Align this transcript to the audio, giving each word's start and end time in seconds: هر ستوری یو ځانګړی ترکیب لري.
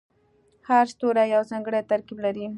هر 0.67 0.85
ستوری 0.93 1.25
یو 1.33 1.43
ځانګړی 1.51 1.81
ترکیب 1.91 2.17
لري. 2.25 2.45